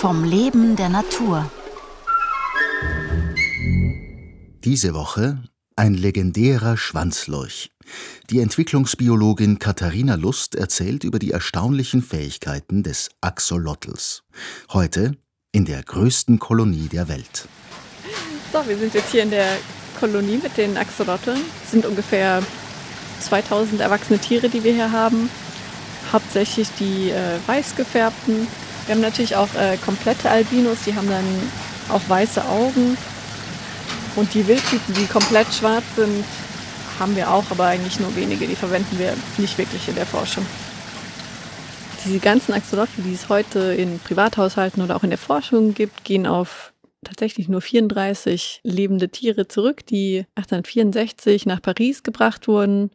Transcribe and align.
Vom 0.00 0.24
Leben 0.24 0.76
der 0.76 0.88
Natur. 0.88 1.50
Diese 4.64 4.94
Woche 4.94 5.42
ein 5.76 5.94
legendärer 5.94 6.76
Schwanzlurch. 6.76 7.70
Die 8.28 8.40
Entwicklungsbiologin 8.40 9.58
Katharina 9.58 10.14
Lust 10.14 10.54
erzählt 10.54 11.04
über 11.04 11.18
die 11.18 11.30
erstaunlichen 11.30 12.02
Fähigkeiten 12.02 12.82
des 12.82 13.08
Axolotls. 13.20 14.22
Heute 14.72 15.16
in 15.52 15.64
der 15.64 15.82
größten 15.82 16.38
Kolonie 16.38 16.88
der 16.88 17.08
Welt. 17.08 17.48
So, 18.52 18.66
wir 18.66 18.76
sind 18.76 18.94
jetzt 18.94 19.10
hier 19.10 19.22
in 19.22 19.30
der 19.30 19.56
Kolonie 19.98 20.38
mit 20.42 20.56
den 20.56 20.76
Axolotln. 20.76 21.40
Es 21.64 21.70
sind 21.70 21.86
ungefähr 21.86 22.42
2000 23.20 23.80
erwachsene 23.80 24.18
Tiere, 24.18 24.48
die 24.48 24.62
wir 24.62 24.74
hier 24.74 24.92
haben. 24.92 25.30
Hauptsächlich 26.12 26.68
die 26.78 27.10
äh, 27.10 27.38
weiß 27.46 27.76
gefärbten. 27.76 28.46
Wir 28.86 28.94
haben 28.94 29.02
natürlich 29.02 29.36
auch 29.36 29.52
äh, 29.54 29.76
komplette 29.76 30.30
Albinos, 30.30 30.78
die 30.86 30.94
haben 30.94 31.08
dann 31.08 31.24
auch 31.88 32.02
weiße 32.08 32.44
Augen. 32.44 32.96
Und 34.16 34.34
die 34.34 34.46
Wildtypen, 34.46 34.94
die 34.94 35.06
komplett 35.06 35.52
schwarz 35.54 35.84
sind, 35.96 36.24
haben 36.98 37.16
wir 37.16 37.30
auch, 37.30 37.44
aber 37.50 37.66
eigentlich 37.66 38.00
nur 38.00 38.14
wenige. 38.16 38.46
Die 38.46 38.56
verwenden 38.56 38.98
wir 38.98 39.14
nicht 39.38 39.56
wirklich 39.56 39.88
in 39.88 39.94
der 39.94 40.06
Forschung. 40.06 40.44
Diese 42.04 42.18
ganzen 42.18 42.52
Axolotl, 42.52 43.02
die 43.02 43.14
es 43.14 43.28
heute 43.28 43.74
in 43.74 43.98
Privathaushalten 43.98 44.82
oder 44.82 44.96
auch 44.96 45.04
in 45.04 45.10
der 45.10 45.18
Forschung 45.18 45.74
gibt, 45.74 46.04
gehen 46.04 46.26
auf 46.26 46.72
tatsächlich 47.04 47.48
nur 47.48 47.60
34 47.60 48.60
lebende 48.62 49.08
Tiere 49.08 49.48
zurück, 49.48 49.86
die 49.86 50.26
1864 50.34 51.46
nach 51.46 51.62
Paris 51.62 52.02
gebracht 52.02 52.48
wurden. 52.48 52.90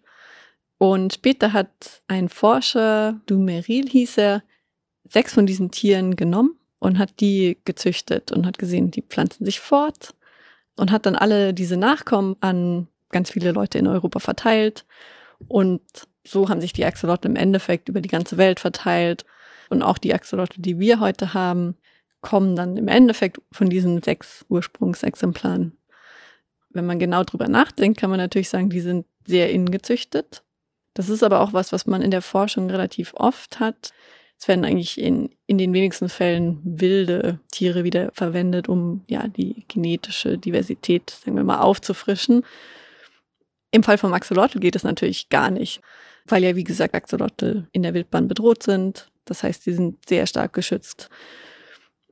Und 0.78 1.14
später 1.14 1.54
hat 1.54 2.04
ein 2.08 2.30
Forscher, 2.30 3.20
Dumeril 3.26 3.88
hieß 3.88 4.18
er, 4.18 4.44
sechs 5.04 5.34
von 5.34 5.46
diesen 5.46 5.72
Tieren 5.72 6.16
genommen 6.16 6.58
und 6.80 6.98
hat 6.98 7.20
die 7.20 7.58
gezüchtet 7.64 8.32
und 8.32 8.46
hat 8.46 8.58
gesehen, 8.58 8.92
die 8.92 9.02
pflanzen 9.02 9.46
sich 9.46 9.60
fort 9.60 10.16
und 10.76 10.92
hat 10.92 11.06
dann 11.06 11.16
alle 11.16 11.54
diese 11.54 11.78
Nachkommen 11.78 12.36
an 12.42 12.88
ganz 13.10 13.32
viele 13.32 13.52
Leute 13.52 13.78
in 13.78 13.88
Europa 13.88 14.20
verteilt. 14.20 14.86
Und 15.48 15.82
so 16.26 16.50
haben 16.50 16.62
sich 16.62 16.74
die 16.74 16.86
Axolotl 16.86 17.28
im 17.28 17.36
Endeffekt 17.36 17.88
über 17.88 18.02
die 18.02 18.10
ganze 18.10 18.38
Welt 18.38 18.60
verteilt. 18.60 19.26
Und 19.70 19.84
auch 19.84 19.98
die 19.98 20.14
Axolotl, 20.14 20.62
die 20.62 20.80
wir 20.80 21.00
heute 21.00 21.34
haben, 21.34 21.78
kommen 22.22 22.56
dann 22.56 22.76
im 22.78 22.88
Endeffekt 22.88 23.40
von 23.52 23.70
diesen 23.70 24.02
sechs 24.02 24.46
Ursprungsexemplaren. 24.50 25.78
Wenn 26.70 26.86
man 26.86 27.00
genau 27.00 27.24
drüber 27.24 27.48
nachdenkt, 27.48 28.00
kann 28.00 28.10
man 28.10 28.20
natürlich 28.20 28.50
sagen, 28.50 28.70
die 28.70 28.82
sind 28.82 29.06
sehr 29.26 29.52
ingezüchtet. 29.52 30.44
Das 30.96 31.10
ist 31.10 31.24
aber 31.24 31.42
auch 31.42 31.54
was, 31.54 31.72
was 31.72 31.86
man 31.86 32.02
in 32.02 32.10
der 32.10 32.24
Forschung 32.24 32.70
relativ 32.70 33.14
oft 33.16 33.60
hat. 33.60 33.94
Es 34.40 34.48
werden 34.48 34.66
eigentlich 34.66 35.00
in, 35.00 35.30
in 35.46 35.58
den 35.58 35.74
wenigsten 35.74 36.10
Fällen 36.10 36.60
wilde 36.64 37.40
Tiere 37.52 37.84
wieder 37.84 38.12
verwendet, 38.14 38.68
um 38.68 39.04
ja 39.08 39.28
die 39.28 39.66
genetische 39.68 40.38
Diversität, 40.38 41.10
sagen 41.10 41.38
wir 41.38 41.44
mal, 41.44 41.60
aufzufrischen. 41.60 42.44
Im 43.72 43.84
Fall 43.84 43.98
vom 43.98 44.14
Axolotl 44.14 44.60
geht 44.60 44.76
es 44.76 44.84
natürlich 44.84 45.30
gar 45.30 45.52
nicht, 45.52 45.82
weil 46.26 46.44
ja, 46.44 46.56
wie 46.56 46.64
gesagt, 46.64 46.96
Axolotl 46.96 47.68
in 47.74 47.84
der 47.84 47.94
Wildbahn 47.94 48.28
bedroht 48.28 48.64
sind. 48.64 49.10
Das 49.26 49.44
heißt, 49.44 49.64
sie 49.64 49.74
sind 49.74 50.08
sehr 50.08 50.26
stark 50.28 50.54
geschützt. 50.54 51.10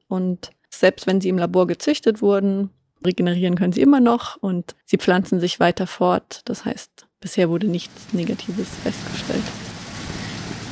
Und 0.08 0.52
selbst 0.70 1.08
wenn 1.08 1.22
sie 1.22 1.30
im 1.30 1.38
Labor 1.38 1.68
gezüchtet 1.68 2.22
wurden, 2.22 2.70
regenerieren 3.06 3.56
können 3.56 3.74
sie 3.74 3.82
immer 3.82 4.00
noch 4.00 4.38
und 4.38 4.76
sie 4.86 4.98
pflanzen 4.98 5.40
sich 5.40 5.60
weiter 5.60 5.88
fort. 5.88 6.42
Das 6.46 6.66
heißt, 6.66 7.08
bisher 7.24 7.50
wurde 7.50 7.66
nichts 7.68 7.94
Negatives 8.12 8.68
festgestellt. 8.84 9.44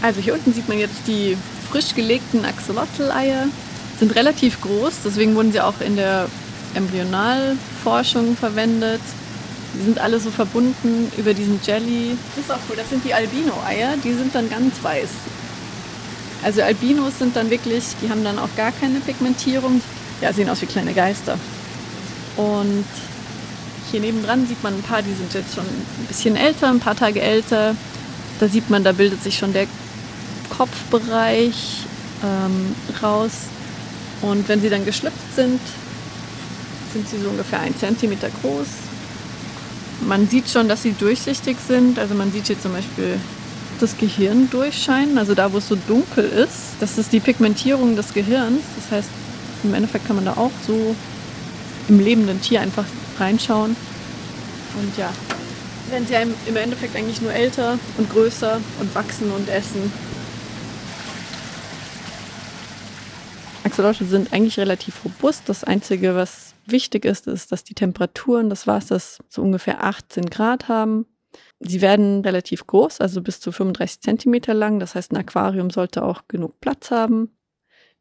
Also 0.03 0.21
hier 0.21 0.33
unten 0.33 0.53
sieht 0.53 0.67
man 0.67 0.77
jetzt 0.77 1.07
die 1.07 1.37
frisch 1.71 1.95
gelegten 1.95 2.45
Axolotl-Eier. 2.45 3.47
Sind 3.99 4.15
relativ 4.15 4.61
groß, 4.61 4.93
deswegen 5.05 5.35
wurden 5.35 5.51
sie 5.51 5.61
auch 5.61 5.79
in 5.79 5.95
der 5.95 6.27
Embryonalforschung 6.75 8.35
verwendet. 8.35 9.01
Die 9.73 9.85
sind 9.85 9.99
alle 9.99 10.19
so 10.19 10.29
verbunden 10.29 11.11
über 11.17 11.33
diesen 11.33 11.59
Jelly. 11.63 12.17
Das 12.35 12.45
ist 12.45 12.51
auch 12.51 12.59
cool, 12.69 12.75
das 12.75 12.89
sind 12.89 13.05
die 13.05 13.13
Albino-Eier, 13.13 13.95
die 14.03 14.13
sind 14.13 14.35
dann 14.35 14.49
ganz 14.49 14.83
weiß. 14.83 15.09
Also 16.43 16.61
Albinos 16.63 17.19
sind 17.19 17.35
dann 17.35 17.49
wirklich, 17.49 17.83
die 18.01 18.09
haben 18.09 18.23
dann 18.23 18.39
auch 18.39 18.49
gar 18.57 18.71
keine 18.71 18.99
Pigmentierung. 18.99 19.81
Ja, 20.19 20.33
sehen 20.33 20.49
aus 20.49 20.61
wie 20.61 20.65
kleine 20.65 20.93
Geister. 20.93 21.37
Und 22.35 22.85
hier 23.91 23.99
nebendran 23.99 24.47
sieht 24.47 24.63
man 24.63 24.73
ein 24.73 24.81
paar, 24.81 25.01
die 25.01 25.13
sind 25.13 25.33
jetzt 25.33 25.53
schon 25.53 25.65
ein 25.65 26.05
bisschen 26.07 26.35
älter, 26.35 26.69
ein 26.69 26.79
paar 26.79 26.95
Tage 26.95 27.21
älter. 27.21 27.75
Da 28.39 28.47
sieht 28.47 28.69
man, 28.69 28.83
da 28.83 28.93
bildet 28.93 29.21
sich 29.21 29.37
schon 29.37 29.53
der 29.53 29.67
Kopfbereich 30.49 31.85
ähm, 32.23 32.75
raus. 33.03 33.31
Und 34.21 34.47
wenn 34.47 34.61
sie 34.61 34.69
dann 34.69 34.85
geschlüpft 34.85 35.35
sind, 35.35 35.59
sind 36.93 37.07
sie 37.07 37.19
so 37.19 37.29
ungefähr 37.29 37.59
ein 37.59 37.75
Zentimeter 37.75 38.29
groß. 38.41 38.67
Man 40.07 40.27
sieht 40.27 40.49
schon, 40.49 40.67
dass 40.67 40.83
sie 40.83 40.93
durchsichtig 40.93 41.57
sind. 41.67 41.99
Also 41.99 42.15
man 42.15 42.31
sieht 42.31 42.47
hier 42.47 42.59
zum 42.59 42.73
Beispiel 42.73 43.19
das 43.79 43.97
Gehirn 43.97 44.49
durchscheinen, 44.51 45.17
also 45.17 45.33
da, 45.33 45.51
wo 45.51 45.57
es 45.57 45.67
so 45.67 45.75
dunkel 45.87 46.23
ist. 46.23 46.75
Das 46.79 46.97
ist 46.97 47.11
die 47.11 47.19
Pigmentierung 47.19 47.95
des 47.95 48.13
Gehirns. 48.13 48.61
Das 48.75 48.97
heißt, 48.97 49.09
im 49.63 49.73
Endeffekt 49.73 50.07
kann 50.07 50.15
man 50.15 50.25
da 50.25 50.33
auch 50.33 50.51
so 50.65 50.95
im 51.87 51.99
lebenden 51.99 52.41
Tier 52.41 52.61
einfach 52.61 52.85
reinschauen. 53.19 53.75
Und 54.79 54.97
ja, 54.97 55.11
werden 55.89 56.07
sie 56.07 56.49
im 56.49 56.55
Endeffekt 56.55 56.95
eigentlich 56.95 57.21
nur 57.21 57.33
älter 57.33 57.77
und 57.97 58.09
größer 58.09 58.59
und 58.79 58.95
wachsen 58.95 59.31
und 59.31 59.49
essen. 59.49 59.91
Axolotl 63.63 64.05
sind 64.05 64.33
eigentlich 64.33 64.59
relativ 64.59 65.05
robust. 65.05 65.43
Das 65.47 65.63
Einzige, 65.63 66.15
was 66.15 66.55
wichtig 66.65 67.05
ist, 67.05 67.27
ist, 67.27 67.51
dass 67.51 67.63
die 67.63 67.75
Temperaturen 67.75 68.49
des 68.49 68.67
Wassers 68.67 69.19
so 69.29 69.41
ungefähr 69.41 69.83
18 69.83 70.29
Grad 70.29 70.67
haben. 70.67 71.05
Sie 71.59 71.81
werden 71.81 72.21
relativ 72.21 72.65
groß, 72.65 73.01
also 73.01 73.21
bis 73.21 73.39
zu 73.39 73.51
35 73.51 74.01
Zentimeter 74.01 74.53
lang. 74.53 74.79
Das 74.79 74.95
heißt, 74.95 75.11
ein 75.11 75.17
Aquarium 75.17 75.69
sollte 75.69 76.03
auch 76.03 76.23
genug 76.27 76.59
Platz 76.59 76.89
haben. 76.89 77.37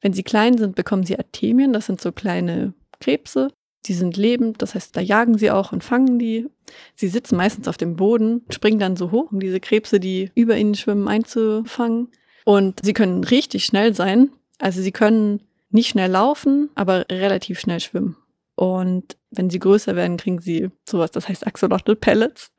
Wenn 0.00 0.14
sie 0.14 0.22
klein 0.22 0.56
sind, 0.56 0.76
bekommen 0.76 1.04
sie 1.04 1.18
Artemien. 1.18 1.72
Das 1.72 1.86
sind 1.86 2.00
so 2.00 2.10
kleine 2.10 2.72
Krebse. 3.00 3.48
Die 3.86 3.94
sind 3.94 4.16
lebend, 4.16 4.60
das 4.60 4.74
heißt, 4.74 4.96
da 4.96 5.00
jagen 5.00 5.38
sie 5.38 5.50
auch 5.50 5.72
und 5.72 5.82
fangen 5.82 6.18
die. 6.18 6.48
Sie 6.94 7.08
sitzen 7.08 7.36
meistens 7.36 7.66
auf 7.66 7.78
dem 7.78 7.96
Boden, 7.96 8.42
springen 8.50 8.78
dann 8.78 8.96
so 8.96 9.10
hoch, 9.10 9.32
um 9.32 9.40
diese 9.40 9.60
Krebse, 9.60 10.00
die 10.00 10.30
über 10.34 10.56
ihnen 10.56 10.74
schwimmen, 10.74 11.08
einzufangen. 11.08 12.08
Und 12.44 12.80
sie 12.82 12.92
können 12.92 13.24
richtig 13.24 13.64
schnell 13.64 13.94
sein. 13.94 14.30
Also 14.58 14.82
sie 14.82 14.92
können 14.92 15.42
nicht 15.70 15.88
schnell 15.88 16.10
laufen, 16.10 16.68
aber 16.74 17.06
relativ 17.10 17.58
schnell 17.60 17.80
schwimmen. 17.80 18.16
Und 18.54 19.16
wenn 19.30 19.48
sie 19.48 19.58
größer 19.58 19.96
werden, 19.96 20.18
kriegen 20.18 20.40
sie 20.40 20.70
sowas, 20.86 21.10
das 21.12 21.28
heißt 21.28 21.46
Axolotl 21.46 21.96
Pellets. 21.96 22.52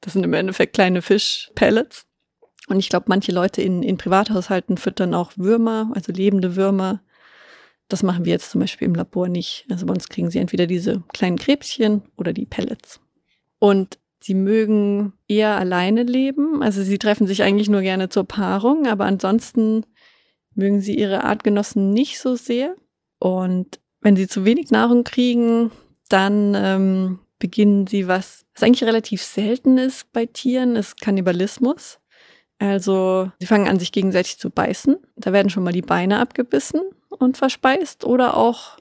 Das 0.00 0.14
sind 0.14 0.24
im 0.24 0.34
Endeffekt 0.34 0.74
kleine 0.74 1.00
Fischpellets. 1.00 2.06
Und 2.66 2.78
ich 2.78 2.88
glaube, 2.88 3.06
manche 3.08 3.32
Leute 3.32 3.62
in, 3.62 3.82
in 3.82 3.98
Privathaushalten 3.98 4.78
füttern 4.78 5.14
auch 5.14 5.32
Würmer, 5.36 5.92
also 5.94 6.12
lebende 6.12 6.56
Würmer. 6.56 7.02
Das 7.88 8.02
machen 8.02 8.24
wir 8.24 8.32
jetzt 8.32 8.50
zum 8.50 8.60
Beispiel 8.60 8.86
im 8.86 8.94
Labor 8.94 9.28
nicht. 9.28 9.66
Also 9.70 9.86
bei 9.86 9.92
uns 9.92 10.08
kriegen 10.08 10.30
sie 10.30 10.38
entweder 10.38 10.66
diese 10.66 11.02
kleinen 11.12 11.38
Krebschen 11.38 12.02
oder 12.16 12.32
die 12.32 12.46
Pellets. 12.46 13.00
Und 13.58 13.98
sie 14.20 14.34
mögen 14.34 15.12
eher 15.28 15.56
alleine 15.56 16.02
leben. 16.02 16.62
Also 16.62 16.82
sie 16.82 16.98
treffen 16.98 17.26
sich 17.26 17.42
eigentlich 17.42 17.68
nur 17.68 17.82
gerne 17.82 18.08
zur 18.08 18.24
Paarung, 18.24 18.86
aber 18.86 19.04
ansonsten 19.04 19.84
mögen 20.54 20.80
sie 20.80 20.96
ihre 20.96 21.24
Artgenossen 21.24 21.90
nicht 21.90 22.18
so 22.18 22.36
sehr. 22.36 22.74
Und 23.18 23.80
wenn 24.00 24.16
sie 24.16 24.28
zu 24.28 24.44
wenig 24.44 24.70
Nahrung 24.70 25.04
kriegen, 25.04 25.70
dann 26.08 26.54
ähm, 26.56 27.18
beginnen 27.38 27.86
sie 27.86 28.08
was, 28.08 28.46
was 28.54 28.62
eigentlich 28.62 28.84
relativ 28.84 29.22
selten 29.22 29.78
ist 29.78 30.10
bei 30.12 30.26
Tieren, 30.26 30.76
ist 30.76 31.00
Kannibalismus. 31.00 31.98
Also 32.58 33.30
sie 33.40 33.46
fangen 33.46 33.68
an, 33.68 33.78
sich 33.78 33.92
gegenseitig 33.92 34.38
zu 34.38 34.50
beißen. 34.50 34.96
Da 35.16 35.32
werden 35.32 35.50
schon 35.50 35.64
mal 35.64 35.72
die 35.72 35.82
Beine 35.82 36.20
abgebissen 36.20 36.80
und 37.08 37.36
verspeist 37.36 38.04
oder 38.04 38.36
auch 38.36 38.78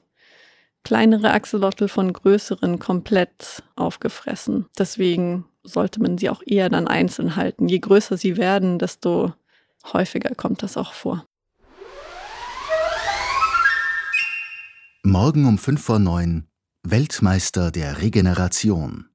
kleinere 0.84 1.32
Axolotl 1.32 1.88
von 1.88 2.12
größeren 2.12 2.80
komplett 2.80 3.64
aufgefressen. 3.76 4.68
Deswegen 4.78 5.46
sollte 5.64 6.02
man 6.02 6.18
sie 6.18 6.30
auch 6.30 6.42
eher 6.46 6.70
dann 6.70 6.88
einzeln 6.88 7.36
halten. 7.36 7.68
Je 7.68 7.80
größer 7.80 8.18
sie 8.18 8.38
werden, 8.38 8.80
desto 8.80 9.34
häufiger 9.92 10.36
kommt 10.36 10.62
das 10.62 10.78
auch 10.78 10.94
vor. 10.94 11.26
Morgen 15.04 15.46
um 15.46 15.58
5 15.58 15.82
vor 15.82 16.00
9 16.00 16.48
Weltmeister 16.84 17.72
der 17.72 18.02
Regeneration 18.02 19.08